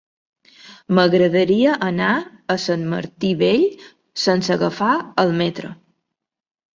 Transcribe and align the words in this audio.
M'agradaria 0.99 1.75
anar 1.87 2.13
a 2.53 2.55
Sant 2.63 2.85
Martí 2.93 3.33
Vell 3.41 3.65
sense 4.23 4.55
agafar 4.57 4.89
el 5.25 5.35
metro. 5.43 5.71